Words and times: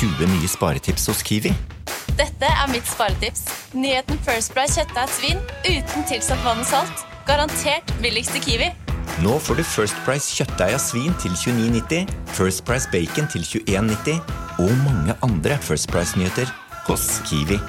20 0.00 0.30
nye 0.32 0.48
sparetips 0.48 1.10
hos 1.10 1.18
Kiwi. 1.20 1.50
Dette 2.16 2.48
er 2.48 2.68
mitt 2.72 2.86
sparetips. 2.88 3.42
Nyheten 3.76 4.16
First 4.24 4.54
Price 4.56 4.78
kjøttdeig 4.78 5.10
svin 5.12 5.42
uten 5.66 6.06
tilsatt 6.08 6.40
vann 6.40 6.62
og 6.62 6.68
salt. 6.70 7.02
Garantert 7.28 7.92
billigst 8.00 8.38
i 8.38 8.40
Kiwi. 8.46 8.70
Nå 9.20 9.34
får 9.44 9.60
du 9.60 9.64
First 9.68 9.98
Price 10.06 10.32
kjøttdeig 10.38 10.78
av 10.78 10.80
svin 10.80 11.12
til 11.20 11.36
29,90, 11.36 12.08
First 12.32 12.64
Price 12.64 12.88
bacon 12.88 13.28
til 13.28 13.44
21,90 13.44 14.64
og 14.64 14.72
mange 14.86 15.18
andre 15.26 15.60
First 15.68 15.92
Price-nyheter 15.92 16.48
hos 16.88 17.20
Kiwi. 17.28 17.60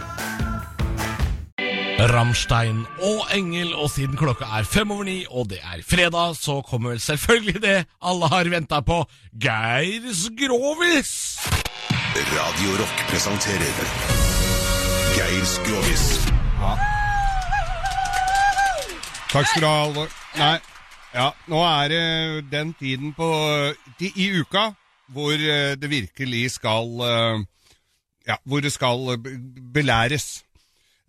Ramstein 2.14 2.86
og 3.04 3.28
Engel, 3.36 3.76
og 3.76 3.92
siden 3.92 4.16
klokka 4.18 4.48
er 4.56 4.64
fem 4.64 4.96
over 4.96 5.04
ni, 5.06 5.26
og 5.28 5.52
det 5.52 5.60
er 5.60 5.84
fredag, 5.84 6.40
så 6.40 6.62
kommer 6.64 6.96
vel 6.96 7.04
selvfølgelig 7.04 7.62
det 7.62 7.78
alle 8.00 8.32
har 8.32 8.56
venta 8.56 8.80
på, 8.80 9.04
Geirs 9.36 10.30
Grovis! 10.40 11.51
Radio 12.12 12.72
Rock 12.76 12.98
presenterer 13.08 13.78
Geir 15.16 15.46
Skrovis. 15.48 16.02
Takk 19.32 19.48
skal 19.48 19.64
du 19.64 19.68
ha, 19.70 19.78
Alvor. 19.86 20.10
Nei, 20.36 20.58
ja, 21.16 21.30
nå 21.48 21.62
er 21.64 21.94
det 21.94 22.02
den 22.52 22.74
tiden 22.76 23.14
på 23.16 23.30
i, 24.04 24.28
uka 24.42 24.74
hvor 25.16 25.32
eh, 25.40 25.78
det 25.80 25.88
virkelig 25.92 26.58
skal 26.58 26.92
eh, 27.08 27.46
Ja, 28.28 28.36
hvor 28.44 28.60
det 28.60 28.74
skal 28.76 29.16
belæres. 29.74 30.44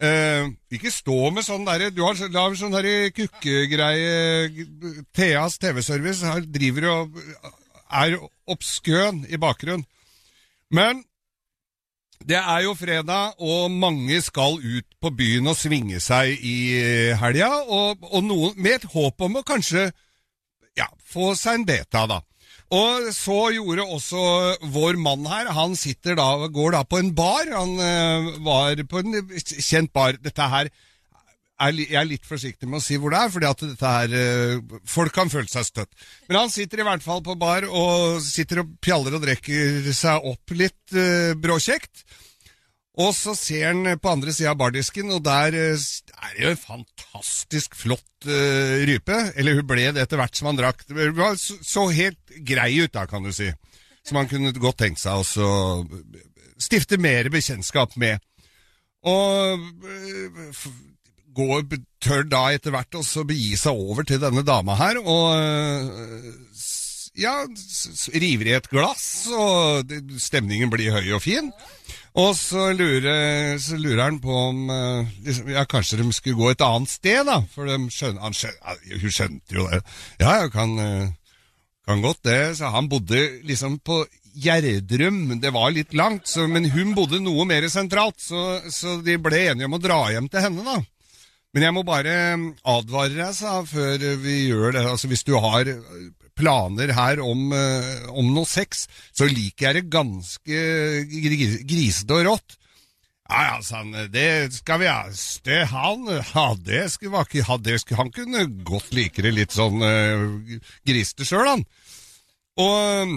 Uh, 0.03 0.55
ikke 0.71 0.91
stå 0.91 1.29
med 1.31 1.45
sånn 1.47 1.63
derre 1.63 1.93
Du 1.95 2.01
har 2.03 2.17
lager 2.35 2.57
sånn 2.59 2.73
derre 2.75 3.13
kukkegreie 3.15 4.49
Theas 5.15 5.61
TV-service 5.63 6.33
driver 6.51 6.89
og 6.91 7.21
er 7.93 8.17
obskøn 8.51 9.21
i 9.31 9.39
bakgrunnen. 9.39 9.87
Men 10.73 11.03
det 12.23 12.39
er 12.39 12.63
jo 12.65 12.75
fredag, 12.79 13.35
og 13.43 13.71
mange 13.71 14.21
skal 14.23 14.59
ut 14.63 14.87
på 15.03 15.11
byen 15.19 15.51
og 15.51 15.59
svinge 15.59 15.99
seg 16.01 16.39
i 16.39 16.57
helga, 17.19 17.51
og, 17.67 18.05
og 18.13 18.23
noen 18.25 18.59
med 18.63 18.79
et 18.79 18.91
håp 18.93 19.25
om 19.27 19.41
å 19.41 19.47
kanskje 19.47 19.89
ja, 20.79 20.87
få 21.03 21.33
seg 21.39 21.61
en 21.61 21.67
beta, 21.69 22.07
da. 22.09 22.21
Og 22.73 23.11
så 23.13 23.51
gjorde 23.53 23.85
også 23.85 24.23
vår 24.73 24.97
mann 25.03 25.27
her, 25.29 25.51
han 25.53 25.75
sitter 25.77 26.17
da, 26.17 26.47
går 26.49 26.73
da 26.79 26.85
på 26.89 27.03
en 27.03 27.11
bar, 27.17 27.51
han 27.53 27.75
eh, 27.85 28.31
var 28.47 28.81
på 28.89 29.03
en 29.03 29.19
kjent 29.43 29.93
bar. 29.93 30.17
Dette 30.23 30.47
her 30.55 30.71
er, 31.67 31.79
jeg 31.83 31.99
er 31.99 32.09
litt 32.09 32.27
forsiktig 32.27 32.69
med 32.69 32.81
å 32.81 32.85
si 32.85 32.99
hvor 33.01 33.15
det 33.15 33.21
er, 33.21 33.31
fordi 33.35 33.49
at 33.49 33.63
dette 33.65 33.93
her 33.95 34.17
eh, 34.17 34.81
Folk 34.89 35.15
kan 35.15 35.31
føle 35.33 35.51
seg 35.51 35.67
støtt. 35.69 35.93
Men 36.29 36.43
han 36.43 36.53
sitter 36.53 36.83
i 36.83 36.87
hvert 36.87 37.05
fall 37.05 37.23
på 37.25 37.37
bar 37.39 37.67
og 37.69 38.21
sitter 38.25 38.63
og 38.63 38.75
pjaller 38.83 39.17
og 39.19 39.25
drikker 39.25 39.89
seg 39.97 40.27
opp 40.33 40.55
litt 40.57 40.97
uh, 40.97 41.33
bråkjekt. 41.39 42.05
Og 43.01 43.15
så 43.17 43.33
ser 43.39 43.71
han 43.71 43.97
på 44.01 44.11
andre 44.11 44.35
sida 44.37 44.53
av 44.53 44.59
bardisken, 44.61 45.13
og 45.15 45.23
der 45.25 45.57
eh, 45.57 45.85
er 46.13 46.35
det 46.37 46.45
jo 46.45 46.53
en 46.53 46.61
fantastisk 46.61 47.77
flott 47.79 48.29
uh, 48.29 48.83
rype. 48.89 49.19
Eller 49.37 49.57
hun 49.59 49.69
ble 49.69 49.89
det 49.95 50.05
etter 50.05 50.21
hvert 50.21 50.37
som 50.37 50.51
han 50.51 50.61
drakk. 50.61 50.85
Var 50.91 51.39
så, 51.41 51.87
helt 51.95 52.37
grei 52.45 52.75
ut 52.83 52.93
da, 52.93 53.07
kan 53.09 53.25
du 53.25 53.33
si. 53.33 53.49
Som 54.05 54.21
han 54.21 54.29
kunne 54.29 54.53
godt 54.57 54.83
tenkt 54.83 55.01
seg 55.01 55.23
å 55.23 55.53
stifte 56.63 56.99
mer 57.01 57.31
bekjentskap 57.33 57.97
med. 58.01 58.23
Og 59.09 59.63
går, 61.35 61.67
tør 62.03 62.27
da 62.29 62.47
etter 62.53 62.75
hvert 62.75 63.01
også 63.01 63.27
begi 63.29 63.57
seg 63.61 63.77
over 63.77 64.07
til 64.09 64.21
denne 64.23 64.45
dama 64.47 64.77
her, 64.81 65.01
og 65.03 65.33
ja, 67.19 67.43
river 68.15 68.49
i 68.49 68.55
et 68.57 68.69
glass, 68.73 69.27
og 69.33 69.93
stemningen 70.21 70.71
blir 70.73 70.95
høy 70.95 71.13
og 71.17 71.25
fin. 71.25 71.51
Og 72.13 72.35
så 72.37 72.71
lurer, 72.77 73.57
så 73.61 73.79
lurer 73.81 74.03
han 74.05 74.19
på 74.21 74.33
om 74.51 74.69
eh, 74.73 75.13
liksom, 75.25 75.49
ja, 75.55 75.65
kanskje 75.65 76.03
de 76.03 76.11
skulle 76.13 76.37
gå 76.37 76.51
et 76.53 76.65
annet 76.65 76.93
sted, 76.93 77.23
da. 77.25 77.39
For 77.55 77.69
skjønner, 77.69 78.21
han 78.21 78.37
skjøn, 78.37 78.59
ja, 78.61 78.99
hun 79.01 79.15
skjønte 79.17 79.57
jo 79.57 79.69
det. 79.71 79.81
Ja, 80.21 80.35
jeg 80.43 80.53
kan, 80.53 80.75
eh, 80.79 81.39
kan 81.89 82.05
godt 82.05 82.21
det. 82.29 82.41
Så 82.59 82.69
han 82.75 82.91
bodde 82.93 83.23
liksom 83.49 83.79
på 83.81 84.03
Gjerdrum. 84.45 85.39
Det 85.41 85.55
var 85.57 85.73
litt 85.73 85.97
langt, 85.97 86.29
så, 86.29 86.45
men 86.49 86.69
hun 86.73 86.93
bodde 86.97 87.21
noe 87.25 87.49
mer 87.49 87.65
sentralt, 87.73 88.21
så, 88.21 88.61
så 88.69 88.99
de 89.05 89.17
ble 89.21 89.47
enige 89.49 89.69
om 89.69 89.81
å 89.81 89.81
dra 89.81 90.03
hjem 90.13 90.29
til 90.33 90.45
henne, 90.45 90.65
da. 90.69 90.81
Men 91.53 91.67
jeg 91.67 91.77
må 91.77 91.83
bare 91.85 92.17
advare 92.65 93.13
deg, 93.13 93.35
sa 93.37 93.59
før 93.69 94.01
vi 94.23 94.39
gjør 94.49 94.73
det. 94.79 94.87
Altså, 94.89 95.11
hvis 95.11 95.25
du 95.29 95.35
har 95.37 95.69
planer 96.39 96.95
her 96.97 97.21
om, 97.21 97.53
eh, 97.53 98.09
om 98.09 98.31
noe 98.33 98.49
sex, 98.49 98.87
så 99.13 99.29
liker 99.29 99.69
jeg 99.69 99.83
det 99.83 99.93
ganske 99.93 100.63
gri- 101.13 101.65
grisete 101.69 102.17
og 102.17 102.29
rått. 102.31 102.57
Sa 103.33 103.79
han, 103.79 103.93
det 104.13 104.53
skal 104.53 104.81
vi 104.83 104.89
ha. 104.91 105.05
Det, 105.45 105.59
han, 105.71 106.09
ja, 106.35 106.47
det 106.57 106.83
skulle, 106.93 107.21
ha, 107.21 107.57
det 107.57 107.79
skulle, 107.81 108.01
han 108.01 108.13
kunne 108.13 108.47
godt 108.65 108.91
like 108.97 109.25
det 109.25 109.33
litt 109.33 109.55
sånn 109.57 109.81
uh, 109.81 110.59
grisete 110.85 111.25
sjøl, 111.25 111.49
han. 111.49 111.63
Og 112.61 113.07
um, 113.09 113.15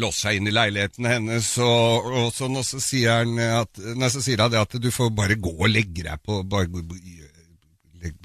låser 0.00 0.28
seg 0.30 0.38
inn 0.38 0.48
i 0.48 0.54
leiligheten 0.54 1.08
hennes, 1.10 1.50
og, 1.60 2.08
og, 2.08 2.30
sånn, 2.32 2.56
og 2.56 2.64
så 2.64 2.80
sier 2.80 3.20
han 3.20 3.34
at, 3.42 3.82
nei, 3.98 4.08
så 4.12 4.22
sier 4.24 4.40
han 4.40 4.54
det 4.54 4.62
at 4.62 4.78
du 4.80 4.88
får 4.94 5.10
bare 5.16 5.36
gå 5.36 5.52
og 5.58 5.68
legge 5.72 6.06
deg 6.06 6.22
på 6.24 6.40
bare, 6.48 6.70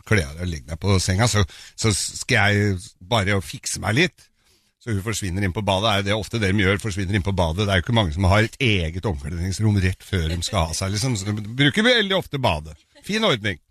Kle 0.08 0.22
deg 0.24 0.44
og 0.44 0.52
legge 0.52 0.70
deg 0.72 0.80
på 0.82 1.00
senga, 1.04 1.28
så, 1.32 1.44
så 1.80 1.94
skal 1.96 2.54
jeg 2.54 2.78
bare 3.00 3.40
fikse 3.46 3.82
meg 3.84 3.98
litt. 4.02 4.30
Så 4.84 4.92
hun 4.92 5.04
forsvinner 5.06 5.46
inn 5.46 5.54
på 5.56 5.64
badet. 5.64 5.88
Det 5.88 6.00
er 6.02 6.08
det 6.10 6.16
ofte 6.20 6.40
de 6.44 6.50
gjør, 6.60 6.82
forsvinner 6.84 7.16
inn 7.16 7.24
på 7.24 7.32
badet. 7.32 7.64
Det 7.64 7.72
er 7.72 7.80
jo 7.80 7.86
ikke 7.86 7.96
mange 7.96 8.12
som 8.16 8.26
har 8.28 8.44
et 8.44 8.58
eget 8.60 9.06
omkledningsrom 9.08 9.78
rett 9.80 10.04
før 10.04 10.26
de 10.28 10.40
skal 10.44 10.68
ha 10.68 10.76
seg, 10.76 10.92
liksom. 10.92 11.16
Så 11.16 11.30
de 11.30 11.54
bruker 11.62 11.86
veldig 11.88 12.18
ofte 12.18 12.42
badet. 12.44 12.76
Fin 13.08 13.24
ordning. 13.24 13.62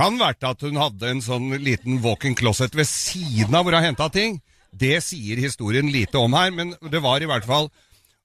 Kan 0.00 0.16
vært 0.16 0.46
at 0.48 0.64
hun 0.64 0.78
hadde 0.80 1.10
en 1.10 1.20
sånn 1.20 1.50
liten 1.60 2.00
walk-in 2.00 2.36
closet 2.38 2.72
ved 2.78 2.88
siden 2.88 3.52
av 3.58 3.66
hvor 3.66 3.76
hun 3.76 3.90
henta 3.90 4.08
ting. 4.14 4.38
Det 4.72 5.02
sier 5.04 5.40
historien 5.42 5.90
lite 5.92 6.16
om 6.16 6.32
her, 6.38 6.52
men 6.54 6.72
det 6.88 7.02
var 7.04 7.20
i 7.20 7.28
hvert 7.28 7.44
fall 7.44 7.66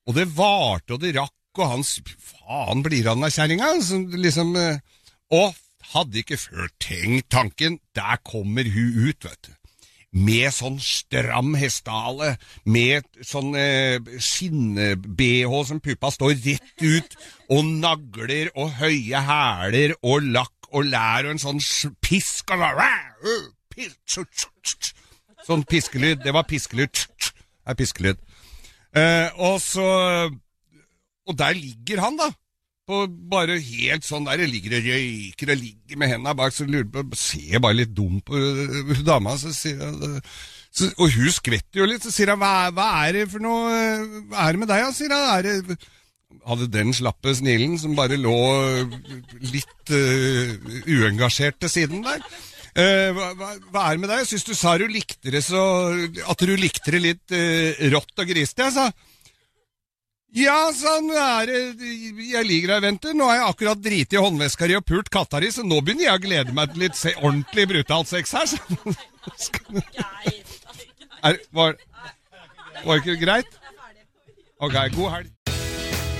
Og 0.05 0.13
det 0.13 0.27
varte 0.37 0.93
og 0.93 1.01
det 1.01 1.15
rakk, 1.17 1.33
og 1.57 1.71
han 1.71 1.81
Faen 1.81 2.83
blir 2.85 3.09
han 3.09 3.25
av 3.25 3.33
kjerringa? 3.33 3.71
som 3.81 4.03
Liksom 4.13 4.51
eh, 4.61 4.77
Og 5.33 5.57
hadde 5.93 6.21
ikke 6.21 6.39
før 6.39 6.71
tenkt 6.81 7.29
tanken 7.33 7.79
Der 7.95 8.17
kommer 8.25 8.65
hun 8.65 9.09
ut, 9.09 9.25
vet 9.25 9.47
du. 9.47 9.53
Med 10.15 10.53
sånn 10.55 10.77
stram 10.79 11.57
hestehale, 11.59 12.37
med 12.63 13.03
sånn 13.19 13.51
eh, 13.59 13.99
skinne-bh 14.23 15.55
som 15.67 15.81
puppa 15.83 16.11
står 16.15 16.37
rett 16.39 16.85
ut, 16.85 17.17
og 17.51 17.67
nagler 17.83 18.53
og 18.55 18.77
høye 18.79 19.19
hæler 19.27 19.97
og 19.99 20.23
lakk 20.23 20.69
og 20.71 20.87
lær 20.87 21.27
og 21.27 21.35
en 21.35 21.43
sånn 21.43 21.59
pisk 21.99 22.55
og 22.55 22.63
sånn, 25.43 25.67
piskelyd. 25.67 26.23
Det 26.23 26.31
var 26.35 26.47
piskelyd. 26.47 26.95
Tsk, 26.95 27.35
er 27.67 27.77
piskelyd. 27.77 28.23
Eh, 28.95 29.29
og 29.35 29.59
så 29.59 29.85
Og 31.25 31.33
der 31.33 31.55
ligger 31.57 32.03
han, 32.03 32.19
da. 32.19 32.27
På 32.85 33.05
bare 33.09 33.55
helt 33.57 34.05
sånn 34.05 34.27
der, 34.27 34.43
ligger 34.45 34.75
og 34.77 34.85
røyker 34.85 35.51
og 35.55 35.57
ligger 35.57 35.97
med 35.97 36.11
hendene 36.11 36.35
bak, 36.37 36.53
så 36.53 36.67
lurer 36.69 36.85
på 36.93 37.17
Ser 37.17 37.57
bare 37.63 37.79
litt 37.79 37.95
dum 37.97 38.19
på 38.21 38.37
øh, 38.37 38.91
dama, 39.07 39.33
så 39.41 39.53
sier 39.57 39.81
jeg 39.81 40.21
så, 40.75 40.91
Og 41.01 41.15
hun 41.15 41.31
skvetter 41.33 41.81
jo 41.81 41.87
litt, 41.89 42.05
så 42.05 42.13
sier 42.13 42.33
hun 42.35 42.43
hva, 42.43 42.69
hva 42.75 42.89
er 43.07 43.17
det 43.17 43.23
for 43.31 43.41
noe 43.41 43.71
øh, 43.73 44.03
Hva 44.29 44.43
er 44.43 44.53
det 44.53 44.61
med 44.61 44.69
deg, 44.69 44.83
da? 44.85 44.91
sier 44.93 45.49
hun. 45.65 45.87
Hadde 46.45 46.67
den 46.69 46.93
slappe 46.93 47.33
snilen 47.33 47.73
som 47.81 47.95
bare 47.97 48.19
lå 48.21 48.35
øh, 48.53 48.93
litt 49.49 49.93
uh, 49.95 50.53
uengasjert 50.85 51.57
til 51.63 51.71
siden 51.71 52.05
der. 52.05 52.21
Uh, 52.75 53.09
hva, 53.15 53.31
hva, 53.39 53.51
hva 53.71 53.87
er 53.87 53.95
det 53.95 54.03
med 54.03 54.11
deg? 54.11 54.21
Jeg 54.21 54.31
syns 54.33 54.45
du 54.45 54.53
sa 54.57 54.75
du 54.77 54.85
likte 54.91 55.31
det 55.31 55.41
så 55.45 55.61
At 56.27 56.43
du 56.43 56.53
likte 56.59 56.91
det 56.91 57.01
litt 57.01 57.33
uh, 57.33 57.85
rått 57.95 58.21
og 58.21 58.29
grisete, 58.29 58.67
jeg 58.67 58.77
sa. 58.77 58.89
Ja, 60.35 60.67
sånn 60.75 61.13
er 61.15 61.47
jeg 61.47 62.49
her 62.59 62.73
og 62.75 62.83
Venter. 62.83 63.13
Nå 63.15 63.27
har 63.29 63.37
jeg 63.37 63.51
akkurat 63.53 63.79
driti 63.79 64.17
i 64.17 64.23
håndveska 64.23 64.67
di 64.67 64.75
og 64.75 64.83
pult 64.83 65.07
katta 65.13 65.39
di, 65.39 65.51
så 65.55 65.63
nå 65.63 65.79
begynner 65.79 66.09
jeg 66.09 66.19
å 66.19 66.23
glede 66.25 66.55
meg 66.57 66.73
til 66.73 66.83
litt 66.83 66.97
se 66.99 67.13
ordentlig 67.21 67.69
brutalt 67.71 68.11
sex 68.11 68.35
her. 68.35 68.49
Så. 68.49 68.59
Er, 71.25 71.39
var, 71.57 71.71
var 72.85 72.99
ikke 72.99 73.15
greit? 73.17 73.55
Ok, 74.61 74.75
god 74.93 75.09
helg. 75.09 75.31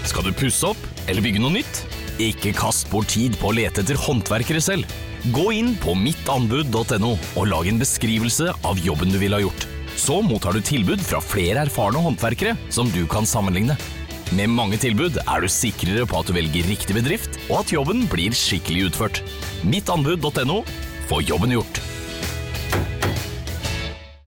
Skal 0.10 0.26
du 0.26 0.32
pusse 0.34 0.72
opp 0.72 0.88
eller 1.06 1.22
bygge 1.22 1.44
noe 1.44 1.54
nytt? 1.60 1.84
Ikke 2.18 2.56
kast 2.58 2.90
bort 2.90 3.12
tid 3.14 3.36
på 3.38 3.52
å 3.52 3.54
lete 3.54 3.84
etter 3.84 4.00
håndverkere 4.02 4.64
selv. 4.64 4.90
Gå 5.36 5.52
inn 5.54 5.76
på 5.84 5.94
mittanbud.no 6.00 7.12
og 7.14 7.46
lag 7.52 7.70
en 7.70 7.84
beskrivelse 7.84 8.50
av 8.66 8.82
jobben 8.82 9.14
du 9.14 9.20
ville 9.22 9.38
ha 9.38 9.46
gjort. 9.46 9.68
Så 9.94 10.24
mottar 10.26 10.58
du 10.58 10.66
tilbud 10.66 11.04
fra 11.06 11.22
flere 11.22 11.68
erfarne 11.68 12.02
håndverkere 12.02 12.56
som 12.74 12.90
du 12.96 13.04
kan 13.12 13.30
sammenligne. 13.30 13.78
Med 14.33 14.50
mange 14.50 14.80
tilbud 14.81 15.19
er 15.22 15.44
du 15.44 15.51
sikrere 15.51 16.07
på 16.10 16.18
at 16.18 16.30
du 16.30 16.33
velger 16.33 16.66
riktig 16.66 16.98
bedrift, 16.98 17.38
og 17.45 17.62
at 17.62 17.74
jobben 17.75 18.07
blir 18.10 18.33
skikkelig 18.33 18.89
utført. 18.89 19.22
Mittanbud.no 19.69 20.63
få 21.06 21.22
jobben 21.22 21.54
gjort. 21.54 21.85